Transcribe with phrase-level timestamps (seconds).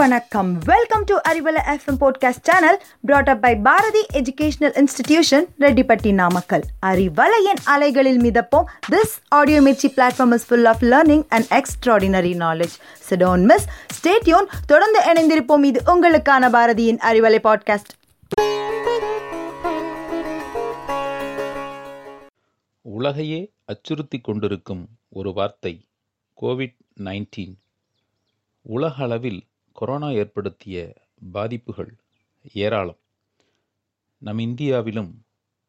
[0.00, 0.58] வணக்கம்.
[0.58, 7.60] Welcome to Arivalai FM podcast channel brought up by Bharathi educational institution Rettipatti Namakkal அறிவலையின்
[7.64, 8.64] அலைகளில் மிதப்போம்.
[8.90, 12.76] This audio Mirchi platform is full of learning and extraordinary knowledge
[13.10, 13.66] so don't miss
[13.98, 15.64] stay tuned தொடர்ந்து இணைந்திருப்போம்.
[15.64, 17.92] இது உங்களுக்கான பாரதியின் Arivalai podcast
[22.80, 25.86] உலகையே அச்சுறுத்தி கொண்டிருக்கும் ஒரு வார்த்தை
[26.42, 27.54] கோவிட் நைன்டீன்
[28.62, 29.44] உலக அளவில்
[29.80, 30.94] கொரோனா ஏற்படுத்திய
[31.32, 31.96] பாதிப்புகள்
[32.52, 32.98] ஏராளம்.
[34.18, 35.22] நம் இந்தியாவிலும்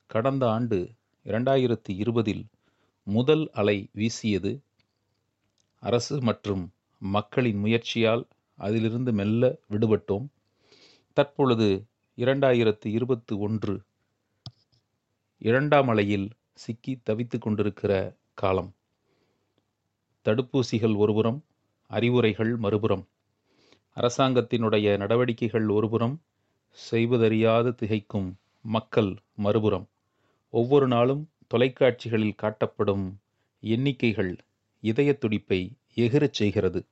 [0.08, 0.92] கடந்த ஆண்டு
[1.26, 2.46] இரண்டாயிரத்தி இருபதில்
[3.04, 4.62] முதல் அலை வீசியது.
[5.80, 10.28] அரசு மற்றும் மக்களின் முயற்சியால் அதிலிருந்து மெல்ல விடுபட்டோம்.
[11.14, 11.86] தற்பொழுது
[12.18, 13.82] இரண்டாயிரத்து இருபத்து ஒன்று
[15.38, 18.74] இரண்டாம் அலையில் சிக்கி தவித்து கொண்டிருக்கிற காலம்.
[20.26, 21.44] தடுப்பூசிகள் ஒருபுறம்
[21.88, 23.08] அறிவுரைகள் மறுபுறம்.
[23.96, 26.22] அரசாங்கத்தினுடைய நடவடிக்கைகள் ஒருபுறம்
[26.70, 28.30] செய்வதறியாது திகைக்கும்
[28.66, 29.88] மக்கள் மறுபுறம்.
[30.50, 33.06] ஒவ்வொரு நாளும் தொலைக்காட்சிகளில் காட்டப்படும்
[33.64, 34.38] எண்ணிக்கைகள்
[34.84, 36.86] இதய துடிப்பை எகிரச் செய்கிறது.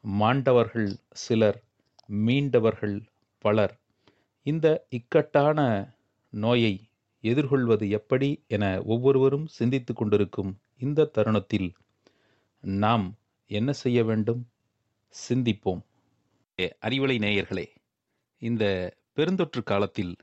[0.00, 1.62] மாண்டவர்கள் சிலர்
[2.08, 2.96] மீண்டவர்கள்
[3.38, 3.80] பலர்.
[4.42, 5.58] இந்த இக்கட்டான
[6.30, 6.74] நோயை
[7.20, 11.72] எதிர்கொள்வது எப்படி என ஒவ்வொருவரும் சிந்தித்து கொண்டிருக்கும் இந்த தருணத்தில்
[12.60, 13.16] நாம்
[13.46, 14.48] என்ன செய்ய வேண்டும்?
[15.14, 15.82] சிந்திப்போம்.
[16.58, 17.64] அறிவலை நேயர்களே
[18.42, 18.64] இந்த
[19.16, 20.16] பெருந்தொற்று காலத்தில்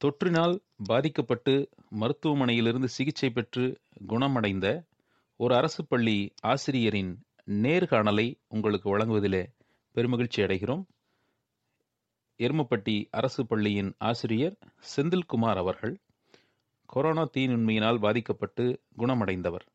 [0.00, 0.54] தொற்றினால்
[0.84, 1.68] பாதிக்கப்பட்டு
[2.00, 3.64] மருத்துவமனையிலிருந்து சிகிச்சை பெற்று
[4.06, 4.86] குணமடைந்த
[5.36, 7.12] ஒரு அரசு பள்ளி ஆசிரியரின்
[7.50, 9.42] நேர்காணலை உங்களுக்கு வழங்குவதிலே
[9.94, 10.82] பெருமகிழ்ச்சி அடைகிறோம்.
[12.40, 14.56] எருமப்பட்டி அரசு பள்ளியின் ஆசிரியர்
[14.96, 15.94] செந்தில்குமார் அவர்கள்
[16.86, 18.64] கொரோனா தீநுண்மையினால் பாதிக்கப்பட்டு
[18.96, 19.66] குணமடைந்தவர்.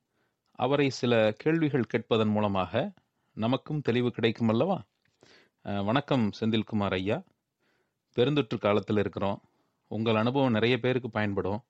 [0.60, 2.92] அவரை சில கேள்விகள் கேட்பதன் மூலமாக
[3.38, 4.78] நமக்கும் தெளிவு கிடைக்கும் அல்லவா
[5.66, 7.24] வணக்கம் செந்தில்குமார் ஐயா.
[8.16, 9.42] பெருந்தொற்று காலத்தில் இருக்கிறோம்.
[9.88, 11.64] உங்கள் அனுபவம் நிறைய பேருக்கு பயன்படும்.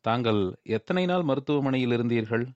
[0.00, 2.54] தாங்கள் எத்தனை நாள் மருத்துவமனையில் இருந்தீர்கள்?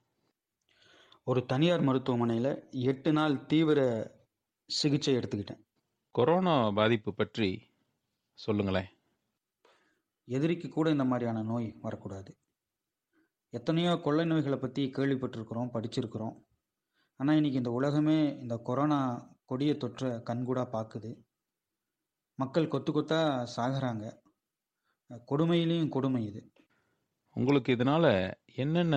[1.24, 3.80] ஒரு தனியார் மருத்துவமனையில் எட்டு நாள் தீவிர
[4.66, 5.60] சிகிச்சை எடுத்துக்கிட்டேன்.
[6.10, 7.62] கொரோனா பாதிப்பு பற்றி
[8.32, 8.88] சொல்லுங்களேன்.
[10.24, 12.36] எதிரிக்கு கூட இந்த மாதிரியான நோய் வரக்கூடாது.
[13.50, 16.36] எத்தனையோ கொள்ளை நோய்களை பற்றி கேள்விப்பட்டிருக்கிறோம் படிச்சிருக்கிறோம்.
[17.16, 21.10] ஆனால் இன்னைக்கு இந்த உலகமே இந்த கொரோனா கொடிய தொற்றை கண்கூடாக பார்க்குது
[22.38, 23.18] மக்கள் கொத்து கொத்தா
[23.56, 24.04] சாகுறாங்க.
[25.30, 26.40] கொடுமையிலையும் கொடுமை இது.
[27.36, 28.06] உங்களுக்கு இதனால
[28.54, 28.96] என்னென்ன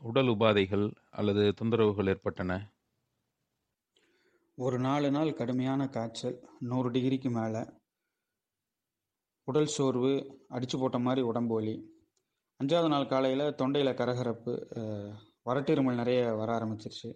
[0.00, 2.52] உடல் உபாதைகள் அல்லது தொந்தரவுகள் ஏற்பட்டன?
[4.58, 7.62] ஒரு நாலு நாள் கடுமையான காய்ச்சல் நூறு டிகிரிக்கு மேலே.
[9.48, 10.12] உடல் சோர்வு
[10.50, 11.76] அடிச்சு போட்ட மாதிரி உடம்பு வலி.
[12.60, 15.12] அஞ்சாவது நாள் காலையில் தொண்டையில் கரகரப்பு அஹ்,
[15.46, 17.10] வறட்டிருமல் நிறைய வர ஆரம்பிச்சிருச்சு.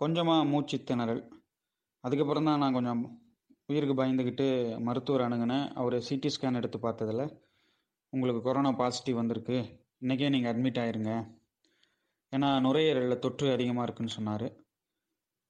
[0.00, 1.22] கொஞ்சமாக மூச்சு திணறல்
[2.06, 3.02] அதுக்கப்புறம் தான் நான் கொஞ்சம்
[3.70, 4.46] உயிருக்கு பயந்துக்கிட்டு
[4.86, 5.64] மருத்துவர் அணுகுனேன்.
[5.80, 7.24] அவர் சிடி ஸ்கேன் எடுத்து பார்த்ததில்
[8.12, 9.56] உங்களுக்கு கொரோனா பாசிட்டிவ் வந்திருக்கு.
[10.02, 11.12] இன்றைக்கே நீங்கள் அட்மிட் ஆயிருங்க.
[12.32, 14.46] ஏன்னா நுரையீரலில் தொற்று அதிகமாக இருக்குன்னு சொன்னார்.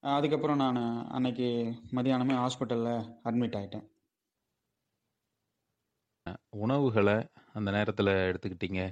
[0.03, 0.81] அதுக்கப்புறம் நான்
[1.17, 1.49] அன்னைக்கு
[1.97, 3.87] மதியானமே ஹாஸ்பிட்டலில் அட்மிட் ஆகிட்டேன்
[6.65, 7.17] உணவுகளை
[7.56, 8.83] அந்த நேரத்தில் எடுத்துக்கிட்டீங்க?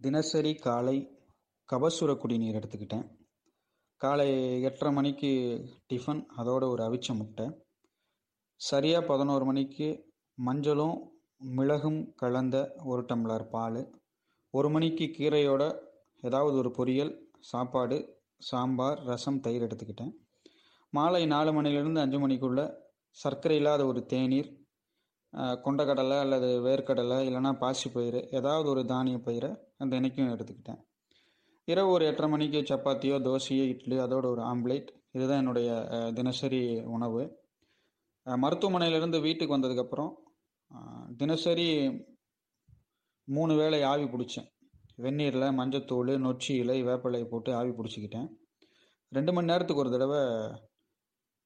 [0.00, 0.96] தினசரி காலை
[1.68, 3.06] கபசுர குடிநீர் எடுத்துக்கிட்டேன்.
[4.04, 4.30] காலை
[4.68, 5.30] எட்டரை மணிக்கு
[5.90, 7.46] டிஃபன் அதோட ஒரு அவிச்ச முட்டை.
[8.60, 9.88] சரியாக பதினோரு மணிக்கு
[10.38, 10.96] மஞ்சளும்
[11.58, 12.56] மிளகும் கலந்த
[12.90, 13.80] ஒரு டம்ளர் பால்.
[14.54, 15.62] ஒரு மணிக்கு கீரையோட
[16.22, 17.12] ஏதாவது ஒரு பொரியல்
[17.50, 17.98] சாப்பாடு
[18.48, 20.12] சாம்பார் ரசம் தயிர் எடுத்துக்கிட்டேன்.
[20.92, 22.66] மாலை நாலு மணிலேருந்து அஞ்சு மணிக்குள்ளே
[23.16, 24.50] சர்க்கரை இல்லாத ஒரு தேநீர்
[25.66, 29.50] கொண்டக்கடலை அல்லது வேர்க்கடலை இல்லைன்னா பாசிப்பயிறு ஏதாவது ஒரு தானிய பயிரை
[29.82, 30.80] அந்த இன்றைக்கும் எடுத்துக்கிட்டேன்.
[31.68, 34.88] இரவு ஒரு எட்டரை மணிக்கு சப்பாத்தியோ தோசையோ இட்லி அதோட ஒரு ஆம்லேட்.
[35.16, 35.68] இதுதான் என்னுடைய
[36.14, 36.60] தினசரி
[36.96, 37.22] உணவு.
[38.26, 40.10] மருத்துவமனையிலேருந்து வீட்டுக்கு வந்ததுக்கப்புறம்
[41.16, 41.66] தினசரி
[43.28, 44.48] மூணு வேளை ஆவி பிடிச்சேன்.
[45.04, 48.28] வெந்நீரில் மஞ்சத்தூள் நொச்சி இலை வேப்பிலையை போட்டு ஆவி பிடிச்சிக்கிட்டேன்.
[49.12, 50.20] ரெண்டு மணி நேரத்துக்கு ஒரு தடவை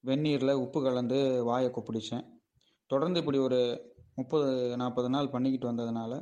[0.04, 1.18] வெந்நீரில் உப்பு கலந்து
[1.50, 2.24] வாயை கொப்பிடிச்சேன்.
[2.90, 3.60] தொடர்ந்து இப்படி ஒரு
[4.18, 4.50] முப்பது
[4.82, 6.12] நாற்பது நாள் பண்ணிக்கிட்டு வந்ததுனால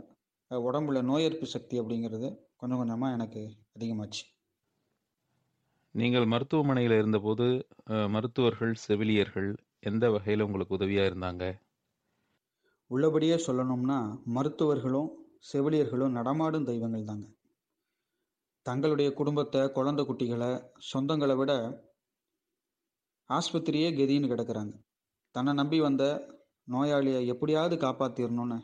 [0.50, 2.28] உடம்புல நோய் எதிர்ப்பு சக்தி அப்படிங்கிறது
[2.61, 3.43] கொஞ்சம் கொஞ்சமாக எனக்கு
[3.76, 4.23] அதிகமாச்சு.
[5.94, 7.47] நீங்கள் மருத்துவமனையில் இருந்தபோது
[8.14, 9.50] மருத்துவர்கள் செவிலியர்கள்
[9.91, 11.44] எந்த வகையில் உங்களுக்கு உதவியாக இருந்தாங்க?
[12.91, 13.99] உள்ளபடியே சொல்லணும்னா
[14.37, 15.11] மருத்துவர்களும்
[15.50, 17.26] செவிலியர்களும் நடமாடும் தெய்வங்கள் தாங்க.
[18.67, 20.50] தங்களுடைய குடும்பத்தை குழந்தை குட்டிகளை
[20.91, 21.52] சொந்தங்களை விட
[23.31, 24.75] ஆஸ்பத்திரியே கதின்னு கிடக்குறாங்க.
[25.35, 26.05] தன்னை நம்பி வந்த
[26.69, 28.59] நோயாளியை எப்படியாவது காப்பாற்றிடணும்னு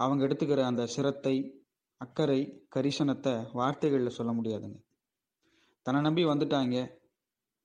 [0.00, 1.34] அவங்க எடுத்துக்கிற அந்த சிரத்தை
[2.00, 2.40] அக்கறை
[2.74, 4.78] கரிசனத்தை வார்த்தைகளில் சொல்ல முடியாதுங்க.
[5.86, 6.76] தன்னை நம்பி வந்துட்டாங்க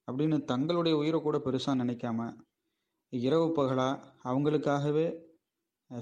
[0.08, 2.20] அப்படின்னு தங்களுடைய உயிரை கூட பெருசாக நினைக்காம
[3.14, 5.08] இரவு பகலாக அவங்களுக்காகவே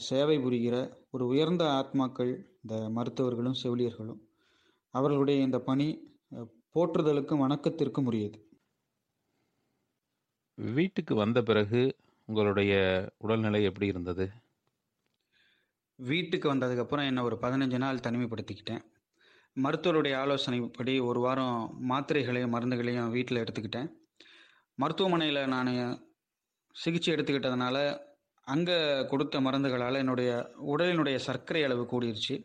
[0.10, 0.76] சேவை புரிகிற
[1.12, 2.32] ஒரு உயர்ந்த ஆத்மாக்கள்
[2.62, 4.22] இந்த மருத்துவர்களும் செவிலியர்களும்
[4.94, 5.88] அவர்களுடைய இந்த பணி
[6.76, 8.38] போற்றுதலுக்கும் வணக்கத்திற்கும் உரியது.
[10.58, 11.82] வீட்டுக்கு வந்த பிறகு
[12.28, 12.74] உங்களுடைய
[13.18, 14.26] உடல்நிலை எப்படி இருந்தது?
[16.10, 18.84] வீட்டுக்கு வந்ததுக்கப்புறம் என்னை ஒரு பதினஞ்சு நாள் தனிமைப்படுத்திக்கிட்டேன்.
[19.58, 21.58] மருத்துவருடைய ஆலோசனைப்படி ஒரு வாரம்
[21.90, 23.90] மாத்திரைகளையும் மருந்துகளையும் வீட்டில் எடுத்துக்கிட்டேன்.
[24.76, 25.72] மருத்துவமனையில் நான்
[26.76, 27.78] சிகிச்சை எடுத்துக்கிட்டதுனால
[28.48, 28.78] அங்கே
[29.08, 30.30] கொடுத்த மருந்துகளால் என்னுடைய
[30.72, 32.36] உடலினுடைய சர்க்கரை அளவு கூடிருச்சு.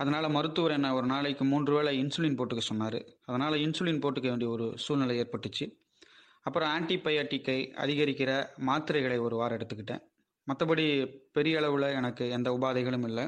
[0.00, 2.98] அதனால் மருத்துவர் என்னை ஒரு நாளைக்கு மூன்று வேளை இன்சுலின் போட்டுக்க சொன்னார்.
[3.26, 5.66] அதனால் இன்சுலின் போட்டுக்க வேண்டிய ஒரு சூழ்நிலை ஏற்பட்டுச்சு.
[6.42, 8.30] அப்புறம் ஆன்டிபயோட்டிக்கை அதிகரிக்கிற
[8.66, 10.02] மாத்திரைகளை ஒரு வாரம் எடுத்துக்கிட்டேன்.
[10.46, 10.86] மற்றபடி
[11.32, 13.24] பெரிய அளவில் எனக்கு எந்த உபாதைகளும் இல்லை.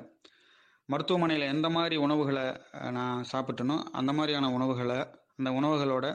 [0.85, 2.45] மருத்துவமனையில் எந்த மாதிரி உணவுகளை
[2.91, 4.99] நான் சாப்பிட்டனோ அந்த மாதிரியான உணவுகளை
[5.37, 6.07] அந்த உணவுகளோட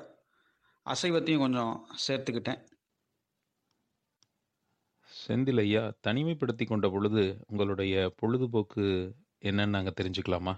[0.86, 1.74] அசைவத்தையும் கொஞ்சம்
[2.06, 2.62] சேர்த்துக்கிட்டேன்.
[5.12, 8.86] செந்தில் ஐயா தனிமைப்படுத்தி கொண்ட பொழுது உங்களுடைய பொழுதுபோக்கு
[9.42, 10.54] என்னன்னு நாங்கள் தெரிஞ்சுக்கலாமா?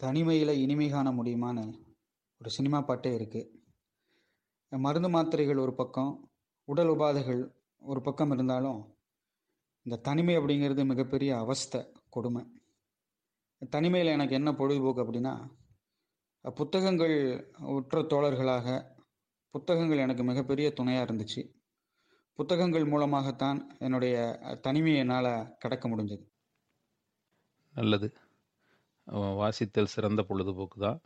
[0.00, 1.64] தனிமையில் இனிமை காண முடியுமான்னு
[2.40, 3.50] ஒரு சினிமா பாட்டே இருக்குது
[4.70, 6.12] மருந்து மாத்திரைகள் ஒரு பக்கம்
[6.68, 7.42] உடல் உபாதைகள்
[7.82, 8.80] ஒரு பக்கம் இருந்தாலும்
[9.86, 12.42] இந்த தனிமை அப்படிங்கிறது மிகப்பெரிய அவஸ்தை கொடுமை.
[13.70, 15.34] தனிமையில் எனக்கு என்ன பொழுதுபோக்கு அப்படின்னா
[16.54, 17.16] புத்தகங்கள்
[17.74, 18.66] உற்ற தோழர்களாக
[19.54, 21.42] புத்தகங்கள் எனக்கு மிகப்பெரிய துணையாக இருந்துச்சு.
[22.38, 24.16] புத்தகங்கள் மூலமாகத்தான் என்னுடைய
[24.62, 26.24] தனிமையை என்னால் கடக்க முடிஞ்சது.
[27.74, 28.08] நல்லது.
[29.40, 31.00] வாசித்தல் சிறந்த பொழுதுபோக்கு தான்.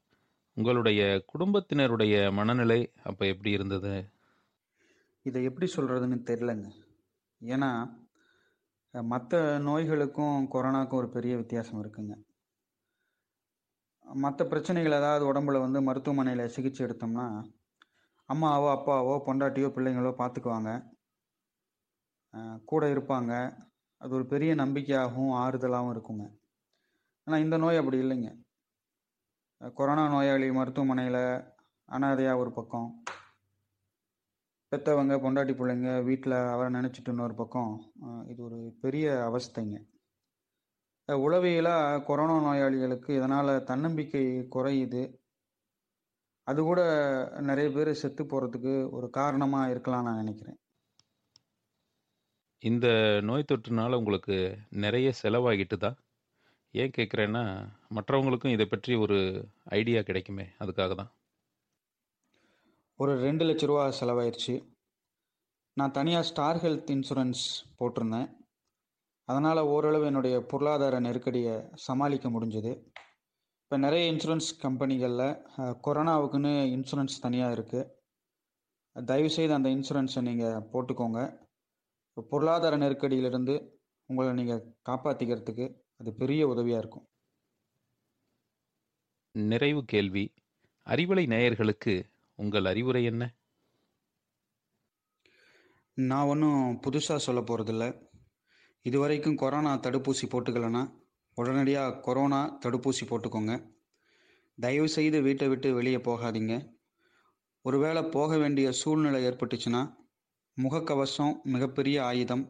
[0.52, 3.92] உங்களுடைய குடும்பத்தினருடைய மனநிலை அப்போ எப்படி இருந்தது?
[5.22, 6.68] இதை எப்படி சொல்கிறதுன்னு தெரிலங்க
[7.44, 7.70] ஏன்னா
[8.94, 12.14] மற்ற நோய்களுக்கும் கொரோனாக்கும் ஒரு பெரிய வித்தியாசம் இருக்குங்க.
[14.04, 17.26] மற்ற பிரச்சனைகள் ஏதாவது உடம்புல வந்து மருத்துவமனையில் சிகிச்சை எடுத்தோம்னா
[18.28, 20.70] அம்மாவோ அப்பாவோ பொண்டாட்டியோ பிள்ளைங்களோ பார்த்துக்குவாங்க
[22.64, 23.32] கூட இருப்பாங்க.
[24.00, 26.24] அது ஒரு பெரிய நம்பிக்கையாகவும் ஆறுதலாகவும் இருக்குங்க.
[27.26, 28.30] ஆனால் இந்த நோய் அப்படி இல்லைங்க.
[29.78, 31.22] கொரோனா நோயாளி மருத்துவமனையில்
[31.88, 32.88] அனாதையாக ஒரு பக்கம்
[34.72, 37.70] பெற்றவங்க பொண்டாட்டி பிள்ளைங்க வீட்டில் அவரை நினச்சிட்டு இன்னொரு பக்கம்
[38.30, 39.76] இது ஒரு பெரிய அவஸ்தைங்க.
[41.08, 44.24] உளவியலாக கொரோனா நோயாளிகளுக்கு இதனால் தன்னம்பிக்கை
[44.56, 45.02] குறையுது.
[46.46, 46.80] அது கூட
[47.50, 50.58] நிறைய பேர் செத்து போகிறதுக்கு ஒரு காரணமாக இருக்கலாம் நான் நினைக்கிறேன்.
[52.62, 52.86] இந்த
[53.28, 54.36] நோய் தொற்றுனால உங்களுக்கு
[54.84, 55.98] நிறைய செலவாகிட்டு தான்
[56.74, 57.42] ஏன் கேட்குறேன்னா
[57.96, 59.18] மற்றவங்களுக்கும் இதை பற்றி ஒரு
[59.78, 61.12] ஐடியா கிடைக்குமே அதுக்காக தான்
[63.02, 64.54] ஒரு ரெண்டு லட்ச ரூபா செலவாயிருச்சு.
[65.78, 67.42] நான் தனியாக ஸ்டார் ஹெல்த் இன்சூரன்ஸ்
[67.78, 68.28] போட்டிருந்தேன்.
[69.28, 71.54] அதனால் ஓரளவு என்னுடைய பொருளாதார நெருக்கடியை
[71.86, 72.72] சமாளிக்க முடிஞ்சது.
[73.62, 75.26] இப்போ நிறைய இன்சூரன்ஸ் கம்பெனிகளில்
[75.86, 81.20] கொரோனாவுக்குன்னு இன்சூரன்ஸ் தனியாக இருக்குது தயவுசெய்து அந்த இன்சூரன்ஸை நீங்கள் போட்டுக்கோங்க.
[82.08, 83.56] இப்போ பொருளாதார நெருக்கடியிலிருந்து
[84.10, 85.66] உங்களை நீங்கள் காப்பாற்றிக்கிறதுக்கு
[86.00, 87.06] அது பெரிய உதவியாக இருக்கும்.
[89.34, 90.26] நிறைவு கேள்வி.
[90.92, 91.94] அறிவலை நேயர்களுக்கு
[92.38, 93.34] உங்கள் அறிவுரை என்ன?
[95.94, 98.10] நான் ஒன்றும் புதுசாக சொல்ல போகிறதில்ல
[98.82, 100.82] இதுவரைக்கும் கொரோனா தடுப்பூசி போட்டுக்கலன்னா
[101.34, 103.70] உடனடியாக கொரோனா தடுப்பூசி போட்டுக்கோங்க.
[104.58, 106.76] தயவு செய்து வீட்டை விட்டு வெளியே போகாதீங்க.
[107.62, 109.94] ஒருவேளை போக வேண்டிய சூழ்நிலை ஏற்பட்டுச்சுன்னா
[110.56, 112.44] முகக்கவசம் மிகப்பெரிய ஆயுதம்.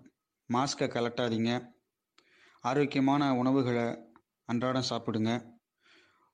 [0.52, 1.68] மாஸ்கை கலட்டாதீங்க.
[2.60, 4.12] ஆரோக்கியமான உணவுகளை
[4.44, 5.58] அன்றாடம் சாப்பிடுங்க.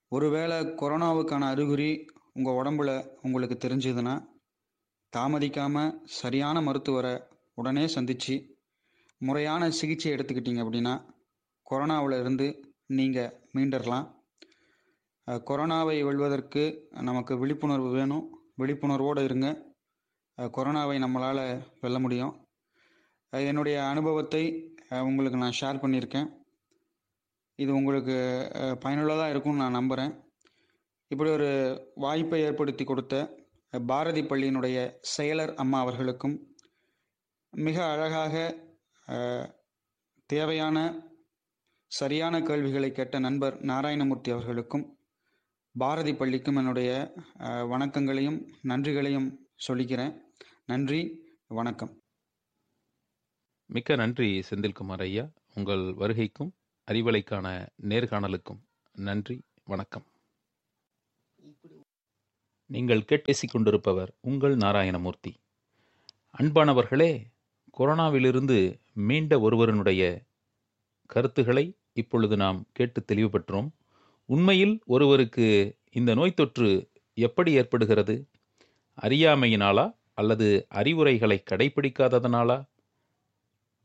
[0.09, 4.15] ஒருவேளை கொரோனாவுக்கான அறிகுறி உங்கள் உடம்புல உங்களுக்கு தெரிஞ்சதுன்னா
[5.17, 7.23] தாமதிக்காமல் சரியான மருத்துவரை
[7.55, 8.57] உடனே சந்தித்து
[9.19, 10.95] முறையான சிகிச்சை எடுத்துக்கிட்டீங்க அப்படின்னா
[11.71, 14.07] கொரோனாவில் இருந்து நீங்கள் மீண்டறலாம்
[15.49, 18.25] கொரோனாவை வெல்வதற்கு நமக்கு விழிப்புணர்வு வேணும்.
[18.59, 19.49] விழிப்புணர்வோடு இருங்க.
[20.39, 22.35] கொரோனாவை நம்மளால் வெல்ல முடியும்.
[23.33, 24.43] என்னுடைய அனுபவத்தை
[24.91, 26.29] உங்களுக்கு நான் ஷேர் பண்ணியிருக்கேன்.
[27.59, 28.17] இது உங்களுக்கு
[28.81, 30.13] பயனுள்ளதாக இருக்கும்னு நான் நம்புகிறேன்
[31.09, 31.49] இப்படி ஒரு
[31.95, 33.15] வாய்ப்பை ஏற்படுத்தி கொடுத்த
[33.87, 34.79] பாரதி பள்ளியினுடைய
[35.17, 36.37] செயலர் அம்மா அவர்களுக்கும்
[37.51, 38.35] மிக அழகாக
[40.27, 40.79] தேவையான
[41.87, 44.99] சரியான கேள்விகளை கேட்ட நண்பர் நாராயணமூர்த்தி அவர்களுக்கும்
[45.75, 46.91] பாரதி பள்ளிக்கும் என்னுடைய
[47.73, 49.29] வணக்கங்களையும் நன்றிகளையும்
[49.69, 50.15] சொல்லிக்கிறேன்.
[50.67, 51.01] நன்றி
[51.47, 51.93] வணக்கம்.
[53.67, 55.29] மிக்க நன்றி செந்தில்குமார் ஐயா.
[55.55, 56.53] உங்கள் வருகைக்கும்
[56.91, 57.47] அறிவலைக்கான
[57.83, 58.61] நேர்காணலுக்கும்
[58.93, 60.07] நன்றி வணக்கம்.
[62.75, 65.33] நீங்கள் கேட்பேசிக் கொண்டிருப்பவர் உங்கள் நாராயணமூர்த்தி.
[66.39, 67.11] அன்பானவர்களே
[67.79, 68.57] கொரோனாவிலிருந்து
[69.09, 70.03] மீண்ட ஒருவரனுடைய
[71.11, 73.69] கருத்துக்களை இப்பொழுது நாம் கேட்டு தெளிவு பெற்றோம்
[74.29, 75.47] உண்மையில் ஒருவருக்கு
[75.91, 76.71] இந்த நோய் தொற்று
[77.15, 78.17] எப்படி ஏற்படுகிறது?
[79.03, 82.59] அறியாமையினாலா அல்லது அறிவுரைகளை கடைபிடிக்காததனாலா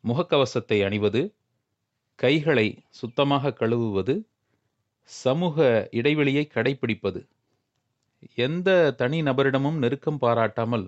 [0.04, 1.22] முகக்கவசத்தை அணிவது
[2.20, 4.16] கைகளை சுத்தமாக கழுவுவது
[5.04, 7.22] சமூக இடைவெளியை கடைபிடிப்பது
[8.36, 10.86] எந்த தனி நபரிடமும் நெருக்கம் பாராட்டாமல்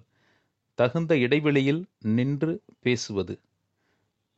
[0.74, 3.40] தகுந்த இடைவெளியில் நின்று பேசுவது.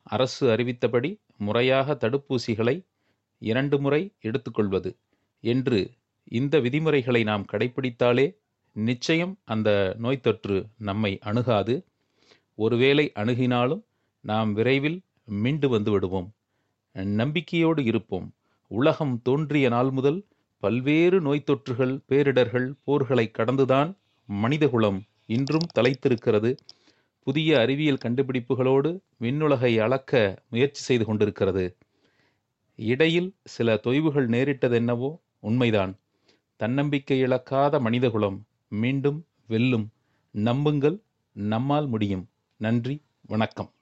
[0.03, 2.75] அரசு அறிவித்தபடி முறையாக தடுப்பூசிகளை
[3.41, 4.91] இரண்டு முறை எடுத்துக்கொள்வது
[5.43, 5.79] என்று
[6.31, 8.27] இந்த விதிமுறைகளை நாம் கடைபிடித்தாலே
[8.75, 11.85] நிச்சயம் அந்த நோய் தொற்று நம்மை அணுகாது.
[12.55, 13.83] ஒருவேளை அணுகினாலும்
[14.23, 16.29] நாம் விரைவில் மீண்டு வந்து விடுவோம்.
[17.19, 18.27] நம்பிக்கையோடு இருப்போம்.
[18.67, 20.19] உலகம் தோன்றிய நாள் முதல்
[20.63, 26.57] பல்வேறு நோய் தொற்றுகள் பேரிடர்கள் போர்களை கடந்துதான் மனிதகுலம் இன்றும் தலைத்திருக்கிறது.
[27.19, 31.77] புதிய அறிவியல் கண்டுபிடிப்புகளோடு விண்ணுலகை அளக்க முயற்சி செய்து கொண்டிருக்கிறது.
[32.75, 35.99] இடையில் சில தொய்வுகள் நேரிட்டதென்னவோ உண்மைதான்.
[36.55, 39.87] தன்னம்பிக்கை இழக்காத மனிதகுலம் மீண்டும் வெல்லும்.
[40.31, 40.97] நம்புங்கள்
[41.31, 42.25] நம்மால் முடியும்.
[42.57, 43.72] நன்றி வணக்கம்.